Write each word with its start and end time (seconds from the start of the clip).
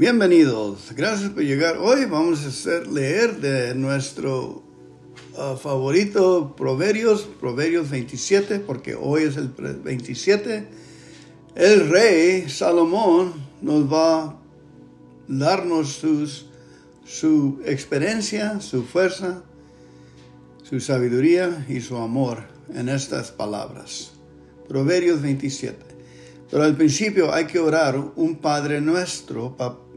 Bienvenidos, 0.00 0.94
gracias 0.96 1.28
por 1.28 1.42
llegar. 1.42 1.76
Hoy 1.76 2.06
vamos 2.06 2.42
a 2.46 2.48
hacer, 2.48 2.86
leer 2.86 3.38
de 3.38 3.74
nuestro 3.74 4.62
uh, 5.34 5.58
favorito 5.58 6.54
Proverbios, 6.56 7.28
Proverbios 7.38 7.90
27, 7.90 8.60
porque 8.60 8.94
hoy 8.94 9.24
es 9.24 9.36
el 9.36 9.48
27. 9.48 10.66
El 11.54 11.90
rey 11.90 12.48
Salomón 12.48 13.34
nos 13.60 13.92
va 13.92 14.24
a 14.24 14.38
darnos 15.28 16.02
su 17.04 17.60
experiencia, 17.66 18.58
su 18.62 18.84
fuerza, 18.84 19.42
su 20.62 20.80
sabiduría 20.80 21.66
y 21.68 21.82
su 21.82 21.98
amor 21.98 22.44
en 22.72 22.88
estas 22.88 23.32
palabras. 23.32 24.12
Proverbios 24.66 25.20
27. 25.20 25.76
Pero 26.50 26.62
al 26.62 26.74
principio 26.74 27.34
hay 27.34 27.44
que 27.44 27.58
orar 27.58 27.98
un 28.16 28.36
Padre 28.36 28.80
nuestro 28.80 29.54
para 29.58 29.89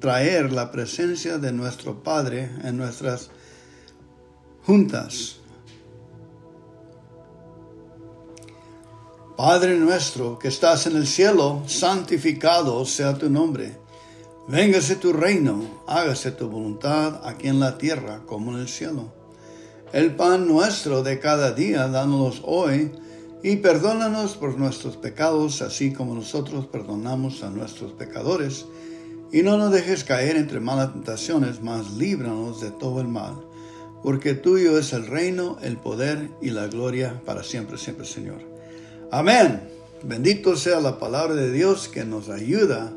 traer 0.00 0.52
la 0.52 0.70
presencia 0.70 1.38
de 1.38 1.52
nuestro 1.52 2.02
Padre 2.02 2.50
en 2.64 2.76
nuestras 2.76 3.30
juntas. 4.64 5.36
Padre 9.36 9.78
nuestro 9.78 10.38
que 10.38 10.48
estás 10.48 10.86
en 10.86 10.96
el 10.96 11.06
cielo, 11.06 11.62
santificado 11.66 12.84
sea 12.84 13.16
tu 13.16 13.30
nombre. 13.30 13.78
Véngase 14.48 14.96
tu 14.96 15.12
reino, 15.12 15.82
hágase 15.86 16.32
tu 16.32 16.48
voluntad 16.48 17.20
aquí 17.24 17.48
en 17.48 17.60
la 17.60 17.78
tierra 17.78 18.22
como 18.26 18.52
en 18.52 18.60
el 18.60 18.68
cielo. 18.68 19.12
El 19.92 20.16
pan 20.16 20.48
nuestro 20.48 21.02
de 21.02 21.20
cada 21.20 21.52
día, 21.52 21.86
dános 21.88 22.42
hoy, 22.44 22.90
y 23.42 23.56
perdónanos 23.56 24.36
por 24.36 24.58
nuestros 24.58 24.96
pecados, 24.96 25.62
así 25.62 25.92
como 25.92 26.14
nosotros 26.14 26.66
perdonamos 26.66 27.44
a 27.44 27.50
nuestros 27.50 27.92
pecadores 27.92 28.66
y 29.30 29.42
no 29.42 29.58
nos 29.58 29.72
dejes 29.72 30.04
caer 30.04 30.36
entre 30.36 30.60
malas 30.60 30.92
tentaciones, 30.92 31.62
mas 31.62 31.92
líbranos 31.92 32.60
de 32.60 32.70
todo 32.70 33.00
el 33.00 33.08
mal, 33.08 33.34
porque 34.02 34.34
tuyo 34.34 34.78
es 34.78 34.92
el 34.92 35.06
reino, 35.06 35.58
el 35.62 35.76
poder 35.76 36.30
y 36.40 36.50
la 36.50 36.66
gloria 36.66 37.20
para 37.26 37.42
siempre, 37.42 37.76
siempre, 37.76 38.06
Señor. 38.06 38.40
Amén. 39.10 39.68
Bendito 40.02 40.56
sea 40.56 40.80
la 40.80 40.98
palabra 40.98 41.34
de 41.34 41.50
Dios 41.50 41.88
que 41.88 42.04
nos 42.04 42.28
ayuda 42.28 42.92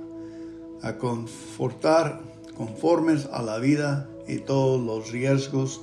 a 0.81 0.97
confortar 0.97 2.21
conformes 2.55 3.27
a 3.31 3.41
la 3.41 3.57
vida 3.57 4.07
y 4.27 4.37
todos 4.37 4.79
los 4.79 5.11
riesgos 5.11 5.81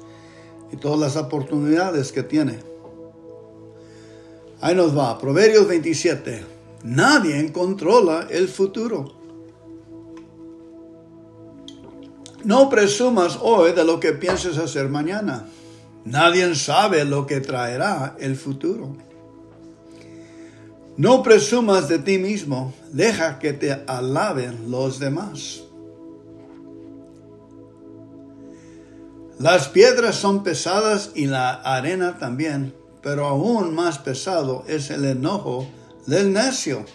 y 0.73 0.77
todas 0.77 0.99
las 0.99 1.17
oportunidades 1.17 2.13
que 2.13 2.23
tiene. 2.23 2.61
Ahí 4.61 4.75
nos 4.75 4.97
va, 4.97 5.19
Proverbios 5.19 5.67
27. 5.67 6.45
Nadie 6.85 7.53
controla 7.53 8.29
el 8.31 8.49
futuro 8.49 9.17
No 12.49 12.71
presumas 12.71 13.39
hoy 13.43 13.73
de 13.73 13.85
lo 13.85 14.01
que 14.01 14.15
pienses 14.15 14.57
hacer 14.57 14.89
mañana. 14.89 15.45
Nadie 16.07 16.55
sabe 16.55 17.05
lo 17.05 17.27
que 17.27 17.43
traerá 17.43 18.17
el 18.21 18.37
futuro. 18.37 18.97
No 20.97 21.23
presumas 21.23 21.91
de 21.91 21.99
ti 21.99 22.17
mismo, 22.17 22.73
deja 22.91 23.39
que 23.39 23.53
te 23.53 23.71
alaben 23.87 24.71
los 24.71 24.99
demás. 24.99 25.61
Las 29.39 29.69
piedras 29.69 30.15
son 30.15 30.43
pesadas 30.43 31.11
y 31.15 31.27
la 31.27 31.53
arena 31.53 32.17
también, 32.17 32.75
pero 33.03 33.27
aún 33.27 33.75
más 33.75 33.99
pesado 33.99 34.65
es 34.67 34.89
el 34.89 35.05
enojo 35.05 35.69
del 36.07 36.33
necio. 36.33 36.87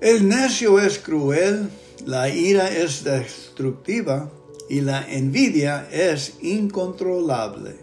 El 0.00 0.28
necio 0.28 0.78
es 0.78 0.98
cruel, 0.98 1.70
la 2.04 2.28
ira 2.28 2.70
es 2.70 3.02
destructiva 3.02 4.30
y 4.68 4.82
la 4.82 5.10
envidia 5.10 5.88
es 5.90 6.34
incontrolable. 6.42 7.76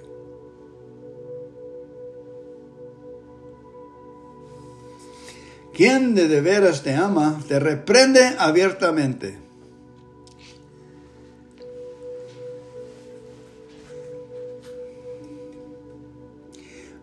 Quien 5.73 6.13
de, 6.13 6.27
de 6.27 6.41
veras 6.41 6.83
te 6.83 6.93
ama, 6.93 7.41
te 7.47 7.59
reprende 7.59 8.35
abiertamente. 8.37 9.39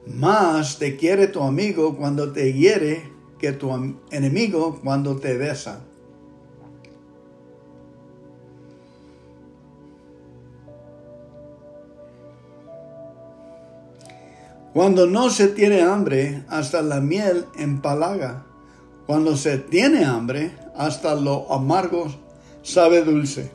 Más 0.07 0.79
te 0.79 0.97
quiere 0.97 1.27
tu 1.27 1.43
amigo 1.43 1.97
cuando 1.97 2.33
te 2.33 2.53
hiere 2.53 3.20
que 3.41 3.53
tu 3.53 3.71
enemigo 4.11 4.79
cuando 4.85 5.17
te 5.17 5.37
besa. 5.37 5.81
Cuando 14.75 15.07
no 15.07 15.31
se 15.31 15.49
tiene 15.49 15.83
hambre, 15.83 16.45
hasta 16.49 16.81
la 16.83 17.01
miel 17.01 17.47
empalaga. 17.57 18.45
Cuando 19.07 19.37
se 19.37 19.59
tiene 19.59 20.05
hambre, 20.05 20.57
hasta 20.77 21.15
lo 21.15 21.53
amargo 21.53 22.07
sabe 22.63 23.03
dulce. 23.03 23.51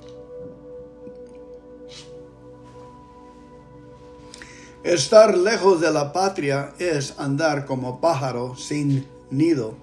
Estar 4.83 5.37
lejos 5.37 5.79
de 5.79 5.91
la 5.91 6.11
patria 6.11 6.73
es 6.77 7.17
andar 7.17 7.65
como 7.65 8.01
pájaro 8.01 8.55
sin 8.55 9.07
nido. 9.29 9.75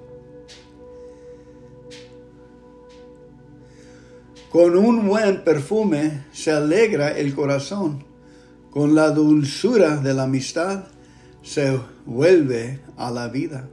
Con 4.50 4.76
un 4.76 5.08
buen 5.08 5.44
perfume 5.44 6.26
se 6.32 6.50
alegra 6.53 7.16
el 7.16 7.34
corazón. 7.34 8.04
Con 8.70 8.94
la 8.94 9.10
dulzura 9.10 9.97
de 9.97 10.14
la 10.14 10.25
amistad 10.25 10.84
se 11.42 11.81
vuelve 12.04 12.81
a 12.97 13.10
la 13.10 13.28
vida. 13.28 13.69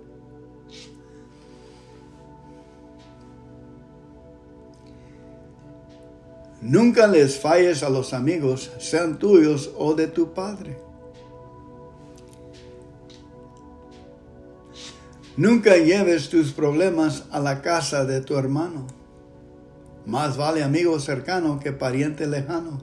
Nunca 6.61 7.07
les 7.07 7.39
falles 7.39 7.83
a 7.83 7.89
los 7.89 8.13
amigos, 8.13 8.71
sean 8.79 9.17
tuyos 9.17 9.71
o 9.77 9.95
de 9.95 10.07
tu 10.07 10.33
padre. 10.33 10.88
Nunca 15.39 15.77
lleves 15.77 16.27
tus 16.27 16.51
problemas 16.51 17.23
a 17.31 17.39
la 17.39 17.61
casa 17.61 18.03
de 18.03 18.19
tu 18.19 18.35
hermano. 18.35 18.85
Más 20.05 20.35
vale 20.35 20.63
amigo 20.63 20.99
cercano 20.99 21.61
que 21.61 21.71
pariente 21.71 22.27
lejano. 22.27 22.81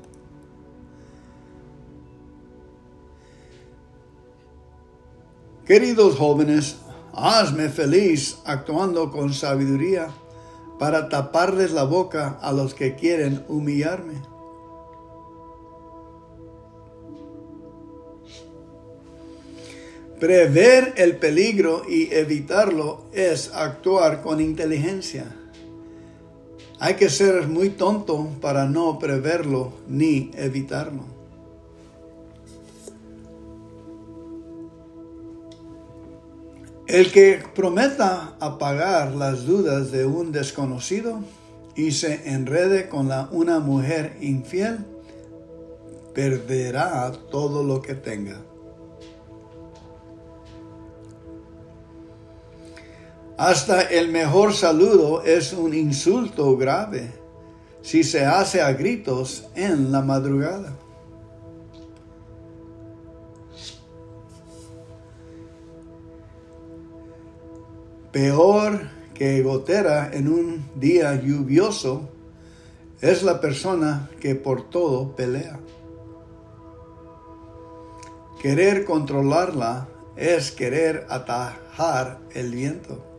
Queridos 5.66 6.16
jóvenes, 6.16 6.78
hazme 7.12 7.68
feliz 7.68 8.38
actuando 8.46 9.10
con 9.10 9.34
sabiduría 9.34 10.08
para 10.78 11.10
taparles 11.10 11.72
la 11.72 11.84
boca 11.84 12.38
a 12.40 12.54
los 12.54 12.72
que 12.72 12.94
quieren 12.94 13.44
humillarme. 13.48 14.14
Prever 20.18 20.94
el 20.96 21.16
peligro 21.16 21.82
y 21.86 22.12
evitarlo 22.12 23.04
es 23.12 23.52
actuar 23.52 24.22
con 24.22 24.40
inteligencia. 24.40 25.26
Hay 26.78 26.94
que 26.94 27.10
ser 27.10 27.46
muy 27.48 27.70
tonto 27.70 28.30
para 28.40 28.66
no 28.66 28.98
preverlo 28.98 29.72
ni 29.88 30.30
evitarlo. 30.34 31.04
El 36.86 37.10
que 37.12 37.42
prometa 37.54 38.36
apagar 38.40 39.14
las 39.14 39.44
dudas 39.44 39.90
de 39.90 40.06
un 40.06 40.32
desconocido 40.32 41.20
y 41.74 41.90
se 41.90 42.30
enrede 42.30 42.88
con 42.88 43.10
una 43.32 43.58
mujer 43.58 44.16
infiel, 44.20 44.78
perderá 46.14 47.12
todo 47.30 47.62
lo 47.62 47.82
que 47.82 47.94
tenga. 47.94 48.40
Hasta 53.38 53.82
el 53.82 54.08
mejor 54.08 54.54
saludo 54.54 55.22
es 55.22 55.52
un 55.52 55.74
insulto 55.74 56.56
grave 56.56 57.12
si 57.82 58.02
se 58.02 58.24
hace 58.24 58.62
a 58.62 58.72
gritos 58.72 59.46
en 59.54 59.92
la 59.92 60.00
madrugada. 60.00 60.74
Peor 68.10 68.88
que 69.12 69.42
gotera 69.42 70.10
en 70.14 70.28
un 70.28 70.70
día 70.74 71.14
lluvioso 71.14 72.08
es 73.02 73.22
la 73.22 73.38
persona 73.42 74.08
que 74.18 74.34
por 74.34 74.70
todo 74.70 75.14
pelea. 75.14 75.60
Querer 78.40 78.86
controlarla 78.86 79.88
es 80.16 80.50
querer 80.52 81.06
atajar 81.10 82.18
el 82.32 82.52
viento 82.52 83.15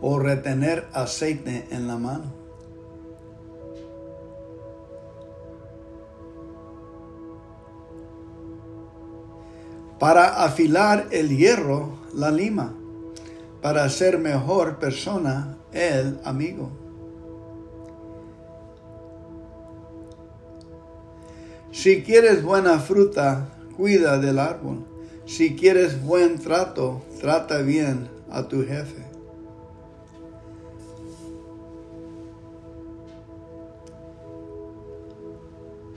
o 0.00 0.18
retener 0.18 0.86
aceite 0.92 1.66
en 1.70 1.86
la 1.86 1.96
mano. 1.96 2.40
Para 9.98 10.44
afilar 10.44 11.08
el 11.10 11.36
hierro, 11.36 11.98
la 12.14 12.30
lima. 12.30 12.74
Para 13.60 13.86
ser 13.90 14.18
mejor 14.18 14.78
persona, 14.78 15.58
el 15.72 16.18
amigo. 16.24 16.70
Si 21.70 22.02
quieres 22.02 22.42
buena 22.42 22.78
fruta, 22.78 23.50
cuida 23.76 24.18
del 24.18 24.38
árbol. 24.38 24.86
Si 25.26 25.54
quieres 25.54 26.02
buen 26.02 26.38
trato, 26.38 27.02
trata 27.20 27.58
bien 27.58 28.08
a 28.30 28.48
tu 28.48 28.64
jefe. 28.64 29.09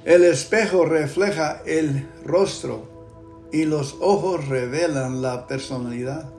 El 0.05 0.25
espejo 0.25 0.83
refleja 0.83 1.61
el 1.65 2.09
rostro 2.25 3.47
y 3.53 3.63
los 3.63 3.95
ojos 4.01 4.50
revelan 4.50 5.21
la 5.21 5.47
personalidad. 5.47 6.33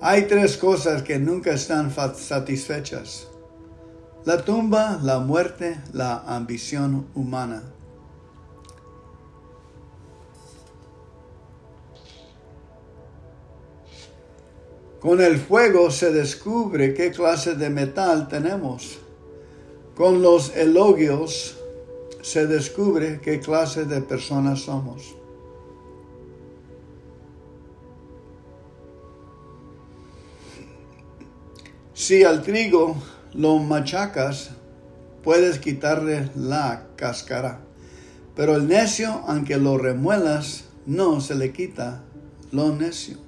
Hay 0.00 0.22
tres 0.22 0.56
cosas 0.56 1.02
que 1.02 1.18
nunca 1.18 1.52
están 1.52 1.90
satisfechas. 1.90 3.28
La 4.24 4.44
tumba, 4.44 4.98
la 5.02 5.18
muerte, 5.18 5.78
la 5.92 6.20
ambición 6.20 7.08
humana. 7.14 7.62
Con 15.00 15.20
el 15.20 15.38
fuego 15.38 15.92
se 15.92 16.12
descubre 16.12 16.92
qué 16.92 17.12
clase 17.12 17.54
de 17.54 17.70
metal 17.70 18.26
tenemos. 18.26 18.98
Con 19.94 20.22
los 20.22 20.56
elogios 20.56 21.56
se 22.20 22.48
descubre 22.48 23.20
qué 23.20 23.38
clase 23.38 23.84
de 23.84 24.00
personas 24.00 24.60
somos. 24.60 25.14
Si 31.94 32.24
al 32.24 32.42
trigo 32.42 32.96
lo 33.34 33.58
machacas, 33.58 34.50
puedes 35.22 35.60
quitarle 35.60 36.30
la 36.34 36.88
cáscara, 36.96 37.60
pero 38.34 38.56
el 38.56 38.66
necio, 38.66 39.22
aunque 39.26 39.58
lo 39.58 39.78
remuelas, 39.78 40.64
no 40.86 41.20
se 41.20 41.34
le 41.36 41.52
quita 41.52 42.02
lo 42.50 42.74
necio. 42.74 43.27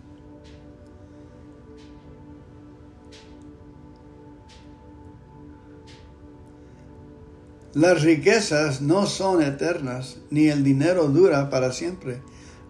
Las 7.75 8.03
riquezas 8.03 8.81
no 8.81 9.07
son 9.07 9.43
eternas, 9.43 10.17
ni 10.31 10.49
el 10.49 10.65
dinero 10.65 11.07
dura 11.07 11.51
para 11.51 11.73
siempre. 11.73 12.21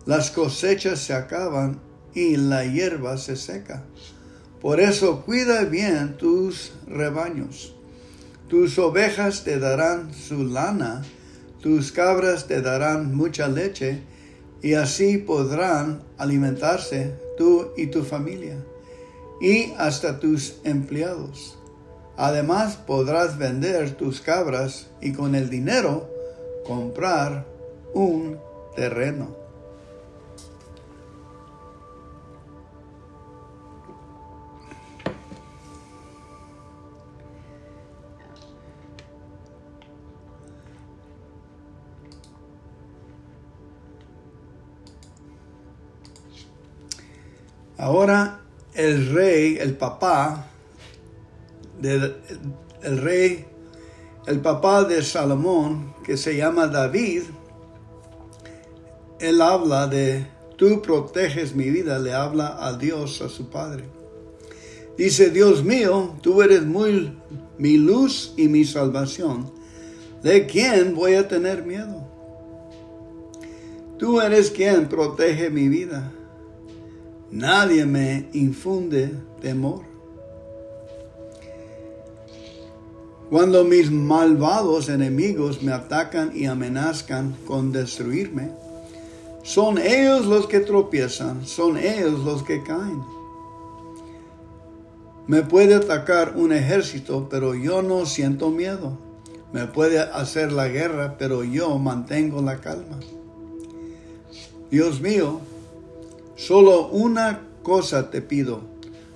Las 0.05 0.31
cosechas 0.31 0.99
se 0.99 1.15
acaban 1.15 1.81
y 2.15 2.37
la 2.37 2.67
hierba 2.67 3.17
se 3.17 3.37
seca. 3.37 3.85
Por 4.61 4.79
eso 4.79 5.23
cuida 5.23 5.65
bien 5.65 6.19
tus 6.19 6.73
rebaños. 6.87 7.75
Tus 8.49 8.79
ovejas 8.79 9.43
te 9.43 9.59
darán 9.59 10.13
su 10.13 10.45
lana, 10.45 11.03
tus 11.63 11.93
cabras 11.93 12.47
te 12.47 12.61
darán 12.61 13.15
mucha 13.15 13.49
leche, 13.49 14.03
y 14.61 14.75
así 14.75 15.17
podrán 15.17 16.03
alimentarse 16.19 17.15
tú 17.39 17.71
y 17.77 17.87
tu 17.87 18.03
familia, 18.05 18.63
y 19.41 19.73
hasta 19.79 20.21
tus 20.21 20.57
empleados. 20.65 21.60
Además 22.23 22.77
podrás 22.77 23.39
vender 23.39 23.93
tus 23.93 24.21
cabras 24.21 24.91
y 25.01 25.15
con 25.15 25.35
el 25.35 25.49
dinero 25.49 26.07
comprar 26.67 27.47
un 27.95 28.39
terreno. 28.77 29.35
Ahora 47.79 48.41
el 48.75 49.15
rey, 49.15 49.57
el 49.59 49.75
papá, 49.75 50.50
el 51.83 52.99
rey, 52.99 53.47
el 54.27 54.41
papá 54.41 54.85
de 54.85 55.03
Salomón, 55.03 55.95
que 56.05 56.17
se 56.17 56.37
llama 56.37 56.67
David, 56.67 57.23
él 59.19 59.43
habla 59.43 59.87
de, 59.87 60.27
tú 60.57 60.81
proteges 60.83 61.55
mi 61.55 61.71
vida, 61.71 61.99
le 61.99 62.13
habla 62.13 62.57
a 62.59 62.73
Dios, 62.75 63.21
a 63.23 63.29
su 63.29 63.51
padre. 63.51 63.85
Dice, 64.97 65.31
Dios 65.31 65.65
mío, 65.65 66.17
tú 66.23 66.43
eres 66.43 66.65
muy, 66.65 67.13
mi 67.59 67.77
luz 67.77 68.35
y 68.37 68.49
mi 68.49 68.65
salvación. 68.65 69.51
¿De 70.23 70.47
quién 70.47 70.95
voy 70.95 71.15
a 71.15 71.29
tener 71.29 71.65
miedo? 71.65 72.07
Tú 73.99 74.21
eres 74.21 74.51
quien 74.51 74.89
protege 74.89 75.51
mi 75.51 75.69
vida. 75.69 76.13
Nadie 77.31 77.85
me 77.87 78.29
infunde 78.33 79.13
temor. 79.41 79.90
Cuando 83.31 83.65
mis 83.65 83.91
malvados 83.91 84.89
enemigos 84.89 85.63
me 85.63 85.73
atacan 85.73 86.33
y 86.35 86.47
amenazan 86.47 87.37
con 87.47 87.73
destruirme, 87.73 88.51
son 89.43 89.79
ellos 89.79 90.27
los 90.27 90.47
que 90.47 90.61
tropiezan, 90.61 91.47
son 91.47 91.79
ellos 91.79 92.19
los 92.25 92.43
que 92.43 92.63
caen. 92.63 93.03
Me 95.27 95.43
puede 95.43 95.75
atacar 95.75 96.35
un 96.37 96.53
ejército, 96.53 97.29
pero 97.31 97.55
yo 97.55 97.83
no 97.83 98.05
siento 98.05 98.51
miedo. 98.51 98.99
Me 99.53 99.67
puede 99.67 100.01
hacer 100.01 100.53
la 100.53 100.69
guerra, 100.69 101.17
pero 101.17 101.45
yo 101.45 101.79
mantengo 101.79 102.43
la 102.43 102.61
calma. 102.61 102.99
Dios 104.71 105.01
mío, 105.01 105.41
Solo 106.41 106.87
una 106.87 107.43
cosa 107.63 108.11
te 108.11 108.23
pido, 108.23 108.63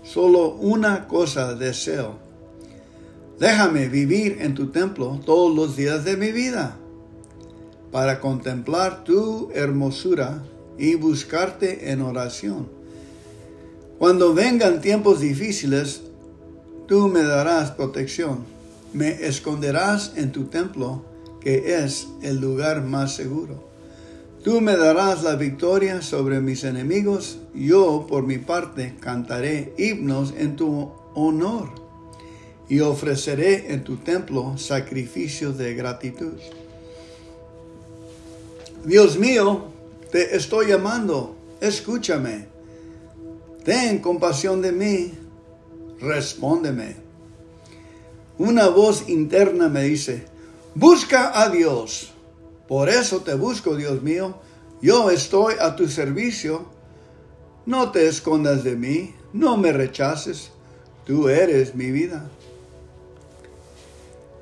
solo 0.02 0.48
una 0.56 1.08
cosa 1.08 1.54
deseo. 1.54 2.16
Déjame 3.38 3.88
vivir 3.88 4.38
en 4.40 4.54
tu 4.54 4.68
templo 4.68 5.20
todos 5.24 5.54
los 5.54 5.76
días 5.76 6.04
de 6.04 6.16
mi 6.16 6.30
vida, 6.30 6.76
para 7.90 8.20
contemplar 8.20 9.02
tu 9.02 9.50
hermosura 9.52 10.44
y 10.78 10.94
buscarte 10.94 11.90
en 11.90 12.00
oración. 12.00 12.68
Cuando 13.98 14.34
vengan 14.34 14.80
tiempos 14.80 15.20
difíciles, 15.20 16.02
tú 16.86 17.08
me 17.08 17.24
darás 17.24 17.72
protección, 17.72 18.44
me 18.92 19.26
esconderás 19.26 20.12
en 20.16 20.30
tu 20.30 20.44
templo, 20.44 21.04
que 21.40 21.82
es 21.82 22.06
el 22.22 22.40
lugar 22.40 22.84
más 22.84 23.16
seguro. 23.16 23.68
Tú 24.44 24.60
me 24.60 24.76
darás 24.76 25.24
la 25.24 25.34
victoria 25.34 26.02
sobre 26.02 26.40
mis 26.40 26.62
enemigos, 26.62 27.38
yo 27.52 28.06
por 28.08 28.24
mi 28.24 28.38
parte 28.38 28.94
cantaré 29.00 29.74
himnos 29.76 30.34
en 30.38 30.54
tu 30.54 30.92
honor 31.14 31.83
y 32.68 32.80
ofreceré 32.80 33.72
en 33.72 33.84
tu 33.84 33.96
templo 33.96 34.56
sacrificios 34.58 35.58
de 35.58 35.74
gratitud. 35.74 36.34
Dios 38.84 39.18
mío, 39.18 39.66
te 40.10 40.36
estoy 40.36 40.68
llamando, 40.68 41.36
escúchame. 41.60 42.46
Ten 43.64 43.98
compasión 43.98 44.60
de 44.60 44.72
mí, 44.72 45.12
respóndeme. 46.00 46.96
Una 48.38 48.68
voz 48.68 49.08
interna 49.08 49.68
me 49.68 49.84
dice, 49.84 50.24
busca 50.74 51.40
a 51.40 51.48
Dios 51.48 52.14
por 52.66 52.88
eso 52.88 53.20
te 53.20 53.34
busco, 53.34 53.76
Dios 53.76 54.02
mío. 54.02 54.36
Yo 54.80 55.10
estoy 55.10 55.54
a 55.60 55.76
tu 55.76 55.88
servicio. 55.88 56.66
No 57.66 57.92
te 57.92 58.08
escondas 58.08 58.64
de 58.64 58.76
mí, 58.76 59.14
no 59.32 59.56
me 59.56 59.72
rechaces. 59.72 60.50
Tú 61.06 61.28
eres 61.28 61.74
mi 61.74 61.90
vida. 61.90 62.30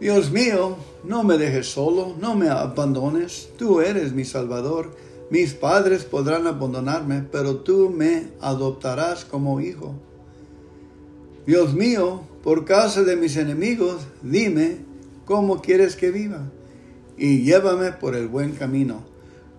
Dios 0.02 0.32
mío, 0.32 0.78
no 1.04 1.22
me 1.22 1.38
dejes 1.38 1.68
solo, 1.68 2.16
no 2.20 2.34
me 2.34 2.48
abandones. 2.48 3.50
Tú 3.56 3.80
eres 3.80 4.12
mi 4.12 4.24
Salvador. 4.24 4.96
Mis 5.30 5.54
padres 5.54 6.02
podrán 6.02 6.48
abandonarme, 6.48 7.22
pero 7.30 7.58
tú 7.58 7.88
me 7.88 8.26
adoptarás 8.40 9.24
como 9.24 9.60
hijo. 9.60 9.94
Dios 11.46 11.74
mío, 11.74 12.22
por 12.42 12.64
causa 12.64 13.04
de 13.04 13.14
mis 13.14 13.36
enemigos, 13.36 14.02
dime 14.22 14.78
cómo 15.24 15.62
quieres 15.62 15.94
que 15.94 16.10
viva 16.10 16.50
y 17.16 17.44
llévame 17.44 17.92
por 17.92 18.16
el 18.16 18.26
buen 18.26 18.54
camino. 18.56 19.04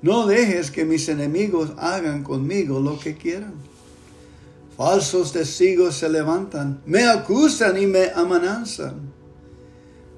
No 0.02 0.28
dejes 0.28 0.72
que 0.72 0.84
mis 0.84 1.08
enemigos 1.08 1.72
hagan 1.78 2.22
conmigo 2.22 2.82
lo 2.82 3.00
que 3.00 3.16
quieran. 3.16 3.54
Falsos 4.76 5.32
testigos 5.32 5.96
se 5.96 6.10
levantan, 6.10 6.82
me 6.86 7.06
acusan 7.06 7.82
y 7.82 7.88
me 7.88 8.12
amenazan. 8.14 9.13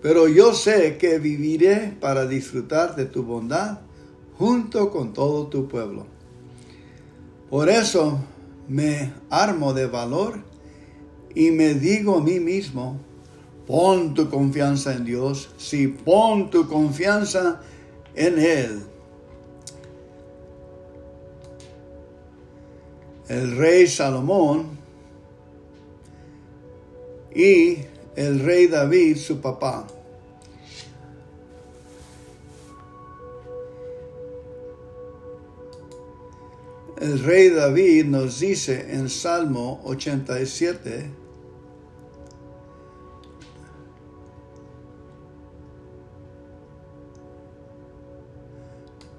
Pero 0.05 0.27
yo 0.27 0.53
sé 0.53 0.99
que 0.99 1.17
viviré 1.17 1.97
para 1.99 2.27
disfrutar 2.27 2.95
de 2.95 3.05
tu 3.05 3.23
bondad 3.23 3.79
junto 4.37 4.91
con 4.91 5.13
todo 5.13 5.47
tu 5.47 5.67
pueblo. 5.67 6.05
Por 7.49 7.69
eso 7.69 8.19
me 8.67 9.11
armo 9.31 9.73
de 9.73 9.87
valor 9.87 10.43
y 11.33 11.49
me 11.49 11.73
digo 11.73 12.17
a 12.17 12.21
mí 12.21 12.39
mismo, 12.39 12.99
pon 13.65 14.13
tu 14.13 14.29
confianza 14.29 14.93
en 14.93 15.05
Dios, 15.05 15.49
si 15.57 15.87
pon 15.87 16.51
tu 16.51 16.67
confianza 16.67 17.63
en 18.13 18.37
Él. 18.37 18.83
El 23.27 23.57
rey 23.57 23.87
Salomón 23.87 24.67
y 27.33 27.77
el 28.15 28.39
rey 28.41 28.67
David, 28.67 29.17
su 29.17 29.41
papá. 29.41 29.87
El 37.05 37.19
rey 37.19 37.49
David 37.49 38.05
nos 38.05 38.39
dice 38.39 38.87
en 38.89 39.09
Salmo 39.09 39.79
87, 39.83 41.11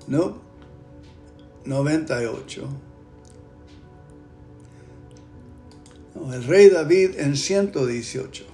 no, 0.08 0.38
98. 1.64 2.68
el 6.32 6.42
rey 6.42 6.70
David 6.70 7.10
en 7.18 7.36
118. 7.36 8.46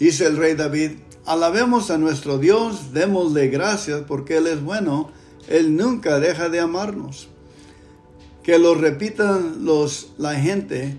Dice 0.00 0.26
el 0.26 0.36
rey 0.36 0.54
David, 0.54 0.98
alabemos 1.26 1.92
a 1.92 1.98
nuestro 1.98 2.38
Dios, 2.38 2.92
démosle 2.92 3.46
gracias 3.50 4.02
porque 4.08 4.38
Él 4.38 4.48
es 4.48 4.60
bueno, 4.60 5.21
Él 5.48 5.76
nunca 5.76 6.20
deja 6.20 6.48
de 6.48 6.60
amarnos. 6.60 7.28
Que 8.42 8.58
lo 8.58 8.74
repitan 8.74 9.64
los, 9.64 10.12
la 10.18 10.34
gente 10.34 10.96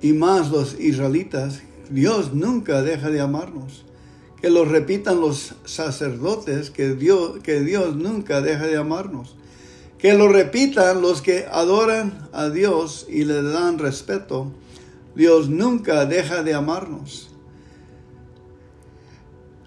y 0.00 0.12
más 0.12 0.50
los 0.50 0.78
israelitas, 0.78 1.62
Dios 1.90 2.32
nunca 2.32 2.82
deja 2.82 3.10
de 3.10 3.20
amarnos. 3.20 3.84
Que 4.40 4.50
lo 4.50 4.64
repitan 4.64 5.20
los 5.20 5.54
sacerdotes, 5.64 6.70
que 6.70 6.94
Dios, 6.94 7.40
que 7.42 7.60
Dios 7.60 7.96
nunca 7.96 8.40
deja 8.40 8.66
de 8.66 8.76
amarnos 8.76 9.36
que 9.98 10.14
lo 10.14 10.28
repitan 10.28 11.00
los 11.00 11.22
que 11.22 11.46
adoran 11.50 12.28
a 12.32 12.48
Dios 12.48 13.06
y 13.08 13.24
le 13.24 13.42
dan 13.42 13.78
respeto. 13.78 14.52
Dios 15.14 15.48
nunca 15.48 16.04
deja 16.04 16.42
de 16.42 16.54
amarnos. 16.54 17.30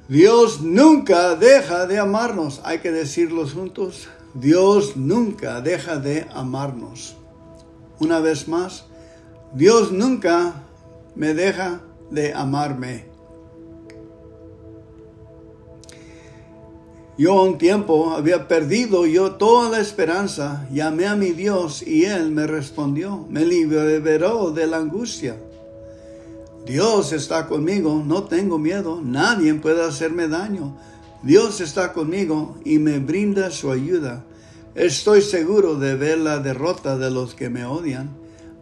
Dios 0.10 0.62
nunca 0.62 1.36
deja 1.36 1.86
de 1.86 2.00
amarnos. 2.00 2.62
Hay 2.64 2.80
que 2.80 2.92
decirlos 2.92 3.54
juntos. 3.54 4.08
Dios 4.34 4.98
nunca 4.98 5.62
deja 5.62 5.98
de 5.98 6.26
amarnos. 6.34 7.16
Una 8.00 8.20
vez 8.20 8.48
más, 8.48 8.86
Dios 9.54 9.92
nunca 9.92 10.64
me 11.14 11.36
deja 11.36 11.82
de 12.10 12.34
amarme. 12.34 13.06
Yo 17.16 17.44
un 17.44 17.60
tiempo 17.60 18.10
había 18.10 18.48
perdido 18.48 19.06
yo 19.06 19.34
toda 19.34 19.70
la 19.70 19.80
esperanza, 19.80 20.68
llamé 20.72 21.06
a 21.06 21.16
mi 21.16 21.34
Dios 21.34 21.86
y 21.86 22.06
Él 22.06 22.32
me 22.32 22.48
respondió, 22.48 23.28
me 23.30 23.46
liberó 23.46 24.50
de 24.50 24.66
la 24.66 24.78
angustia. 24.78 25.38
Dios 26.66 27.14
está 27.14 27.48
conmigo, 27.48 28.04
no 28.06 28.24
tengo 28.24 28.58
miedo, 28.58 29.02
nadie 29.04 29.54
puede 29.56 29.84
hacerme 29.84 30.28
daño. 30.28 30.76
Dios 31.24 31.62
está 31.62 31.94
conmigo 31.94 32.58
y 32.64 32.80
me 32.80 33.00
brinda 33.00 33.52
su 33.52 33.72
ayuda. 33.72 34.24
Estoy 34.76 35.22
seguro 35.22 35.76
de 35.76 35.96
ver 35.96 36.20
la 36.20 36.40
derrota 36.40 36.98
de 36.98 37.12
los 37.12 37.34
que 37.34 37.50
me 37.50 37.66
odian. 37.66 38.10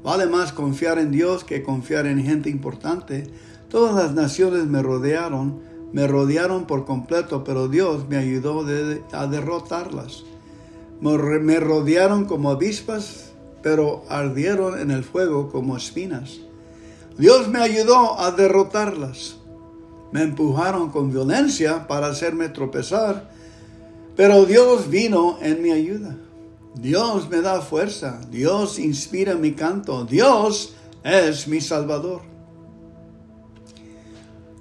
Vale 0.04 0.26
más 0.26 0.54
confiar 0.54 1.00
en 1.00 1.12
Dios 1.12 1.44
que 1.44 1.64
confiar 1.64 2.08
en 2.08 2.24
gente 2.24 2.50
importante. 2.50 3.30
Todas 3.70 3.96
las 3.96 4.14
naciones 4.14 4.66
me 4.66 4.82
rodearon 4.82 5.68
me 5.94 6.06
rodearon 6.06 6.66
por 6.66 6.86
completo, 6.86 7.44
pero 7.44 7.68
Dios 7.68 8.08
me 8.10 8.18
ayudó 8.18 8.66
a 9.14 9.28
derrotarlas. 9.28 10.24
Me 11.00 11.60
rodearon 11.60 12.26
como 12.26 12.52
avispas, 12.52 13.32
pero 13.64 14.04
ardieron 14.10 14.80
en 14.80 14.92
el 14.92 15.04
fuego 15.04 15.50
como 15.50 15.78
espinas. 15.78 16.40
Dios 17.18 17.48
me 17.48 17.60
ayudó 17.60 18.20
a 18.20 18.32
derrotarlas. 18.32 19.38
Me 20.12 20.22
empujaron 20.22 20.90
con 20.92 21.12
violencia 21.12 21.88
para 21.88 22.08
hacerme 22.08 22.50
tropezar, 22.50 23.30
pero 24.16 24.46
Dios 24.46 24.90
vino 24.90 25.38
en 25.42 25.62
mi 25.62 25.72
ayuda. 25.72 26.16
Dios 26.76 27.28
me 27.30 27.42
da 27.42 27.62
fuerza, 27.62 28.22
Dios 28.30 28.78
inspira 28.78 29.36
mi 29.36 29.54
canto, 29.54 30.06
Dios 30.06 30.76
es 31.04 31.48
mi 31.48 31.60
Salvador. 31.60 32.22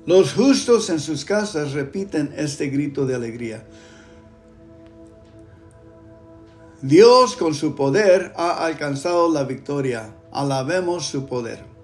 Los 0.06 0.32
justos 0.32 0.88
en 0.88 1.00
sus 1.00 1.24
casas 1.24 1.72
repiten 1.72 2.32
este 2.36 2.68
grito 2.68 3.06
de 3.06 3.16
alegría. 3.16 3.66
Dios 6.80 7.36
con 7.36 7.54
su 7.54 7.74
poder 7.74 8.32
ha 8.36 8.64
alcanzado 8.64 9.32
la 9.32 9.44
victoria. 9.44 10.14
Alabemos 10.30 11.06
su 11.06 11.26
poder. 11.26 11.75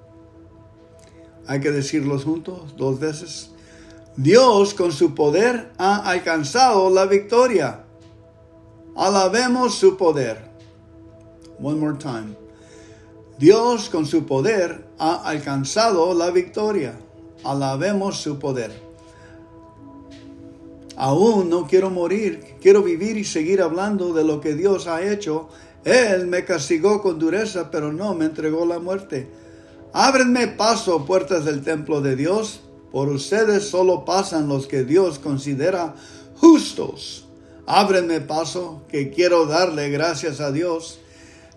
Hay 1.53 1.61
que 1.61 1.71
decirlos 1.71 2.25
juntos 2.25 2.77
dos 2.79 2.99
veces. 2.99 3.51
Dios 4.17 4.73
con 4.73 4.91
su 4.91 5.15
poder 5.15 5.71
ha 5.77 6.09
alcanzado 6.09 6.89
la 6.89 7.05
victoria. 7.05 7.85
Alabemos 8.97 9.75
su 9.75 9.99
poder. 9.99 10.49
One 11.61 11.79
more 11.79 11.99
time. 11.99 12.35
Dios 13.37 13.91
con 13.91 14.07
su 14.07 14.25
poder 14.25 14.89
ha 14.99 15.29
alcanzado 15.29 16.15
la 16.15 16.31
victoria 16.31 16.95
alabemos 17.45 18.23
su 18.23 18.39
poder. 18.39 18.71
Aún 20.97 21.51
no 21.51 21.67
quiero 21.67 21.91
morir, 21.91 22.57
quiero 22.63 22.83
vivir 22.83 23.19
y 23.19 23.25
seguir 23.25 23.61
hablando 23.61 24.15
de 24.15 24.25
lo 24.25 24.41
que 24.41 24.55
Dios 24.55 24.87
ha 24.87 25.03
hecho. 25.03 25.51
Él 25.85 26.29
me 26.29 26.47
castigó 26.47 27.03
con 27.03 27.19
dureza, 27.19 27.71
pero 27.71 27.93
no 27.93 28.15
me 28.15 28.25
entregó 28.25 28.65
la 28.65 28.79
muerte. 28.79 29.42
Ábrenme 29.93 30.49
paso, 30.49 31.05
puertas 31.05 31.45
del 31.45 31.63
templo 31.63 32.01
de 32.01 32.17
Dios. 32.17 32.61
Por 32.91 33.09
ustedes 33.09 33.69
solo 33.69 34.05
pasan 34.05 34.49
los 34.49 34.67
que 34.67 34.85
Dios 34.85 35.19
considera 35.19 35.95
justos. 36.37 37.27
Ábrenme 37.67 38.21
paso, 38.21 38.83
que 38.89 39.11
quiero 39.11 39.47
darle 39.47 39.91
gracias 39.91 40.41
a 40.41 40.51
Dios. 40.51 40.99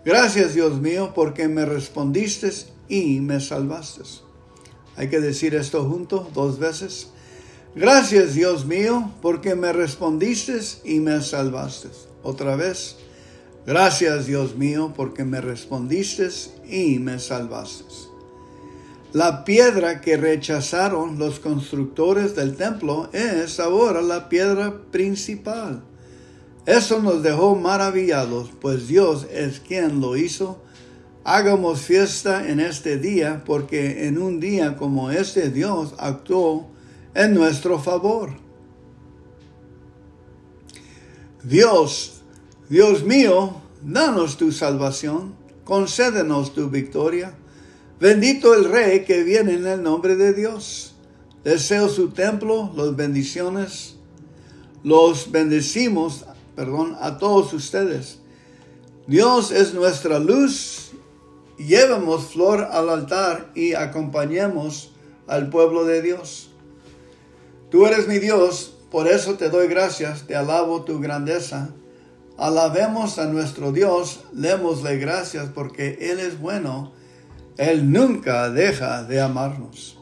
Gracias, 0.04 0.54
Dios 0.54 0.80
mío, 0.80 1.12
porque 1.14 1.48
me 1.48 1.66
respondiste 1.66 2.50
y 2.88 3.20
me 3.20 3.40
salvaste. 3.40 4.02
Hay 4.96 5.08
que 5.08 5.20
decir 5.20 5.54
esto 5.54 5.84
junto 5.84 6.30
dos 6.32 6.58
veces. 6.58 7.08
Gracias 7.74 8.32
Dios 8.32 8.64
mío 8.64 9.12
porque 9.20 9.54
me 9.54 9.70
respondiste 9.72 10.58
y 10.84 11.00
me 11.00 11.20
salvaste. 11.20 11.88
Otra 12.22 12.56
vez. 12.56 12.96
Gracias 13.66 14.26
Dios 14.26 14.56
mío 14.56 14.94
porque 14.96 15.24
me 15.24 15.42
respondiste 15.42 16.28
y 16.66 16.98
me 16.98 17.18
salvaste. 17.18 18.05
La 19.12 19.44
piedra 19.44 20.00
que 20.00 20.16
rechazaron 20.16 21.18
los 21.18 21.40
constructores 21.40 22.36
del 22.36 22.56
templo 22.56 23.08
es 23.12 23.60
ahora 23.60 24.02
la 24.02 24.28
piedra 24.28 24.82
principal. 24.90 25.82
Eso 26.66 27.00
nos 27.00 27.22
dejó 27.22 27.54
maravillados, 27.54 28.50
pues 28.60 28.88
Dios 28.88 29.26
es 29.32 29.60
quien 29.60 30.00
lo 30.00 30.16
hizo 30.16 30.60
Hagamos 31.28 31.80
fiesta 31.80 32.48
en 32.48 32.60
este 32.60 32.98
día 32.98 33.42
porque 33.44 34.06
en 34.06 34.16
un 34.16 34.38
día 34.38 34.76
como 34.76 35.10
este 35.10 35.50
Dios 35.50 35.92
actuó 35.98 36.68
en 37.16 37.34
nuestro 37.34 37.80
favor. 37.80 38.30
Dios, 41.42 42.22
Dios 42.68 43.02
mío, 43.02 43.56
danos 43.82 44.36
tu 44.36 44.52
salvación, 44.52 45.34
concédenos 45.64 46.54
tu 46.54 46.70
victoria. 46.70 47.34
Bendito 47.98 48.54
el 48.54 48.64
Rey 48.64 49.04
que 49.04 49.22
viene 49.22 49.54
en 49.54 49.66
el 49.66 49.82
nombre 49.82 50.16
de 50.16 50.32
Dios. 50.32 50.94
Deseo 51.44 51.88
su 51.88 52.10
templo, 52.10 52.72
las 52.76 52.94
bendiciones. 52.96 53.96
Los 54.84 55.30
bendecimos, 55.30 56.24
perdón, 56.54 56.96
a 57.00 57.18
todos 57.18 57.52
ustedes. 57.52 58.18
Dios 59.06 59.50
es 59.50 59.74
nuestra 59.74 60.18
luz 60.18 60.86
llevemos 61.58 62.26
flor 62.26 62.68
al 62.70 62.90
altar 62.90 63.50
y 63.54 63.74
acompañemos 63.74 64.92
al 65.26 65.48
pueblo 65.50 65.84
de 65.84 66.02
Dios. 66.02 66.50
Tú 67.70 67.86
eres 67.86 68.06
mi 68.06 68.18
Dios, 68.18 68.74
por 68.90 69.08
eso 69.08 69.34
te 69.34 69.50
doy 69.50 69.66
gracias, 69.68 70.26
te 70.26 70.36
alabo 70.36 70.84
tu 70.84 71.00
grandeza. 71.00 71.70
Alabemos 72.38 73.18
a 73.18 73.26
nuestro 73.26 73.72
Dios, 73.72 74.20
démosle 74.32 74.98
gracias 74.98 75.48
porque 75.54 75.98
Él 76.00 76.20
es 76.20 76.38
bueno, 76.38 76.92
Él 77.58 77.90
nunca 77.90 78.50
deja 78.50 79.02
de 79.04 79.20
amarnos. 79.20 79.98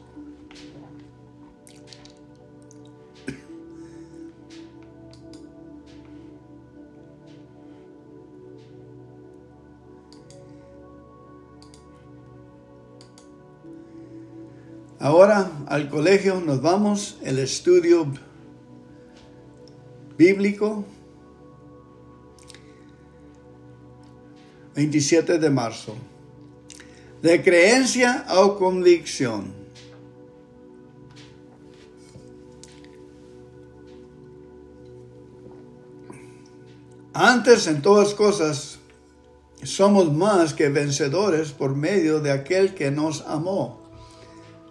Ahora 14.99 15.51
al 15.67 15.87
colegio 15.87 16.41
nos 16.41 16.61
vamos, 16.61 17.19
el 17.21 17.37
estudio 17.39 18.11
bíblico, 20.17 20.83
27 24.73 25.37
de 25.37 25.49
marzo, 25.49 25.95
de 27.25 27.41
creencia 27.41 28.23
o 28.37 28.55
convicción. 28.55 29.51
Antes 37.13 37.65
en 37.65 37.81
todas 37.81 38.13
cosas 38.13 38.77
somos 39.63 40.13
más 40.13 40.53
que 40.53 40.69
vencedores 40.69 41.51
por 41.51 41.75
medio 41.75 42.19
de 42.19 42.31
aquel 42.31 42.75
que 42.75 42.91
nos 42.91 43.21
amó 43.25 43.81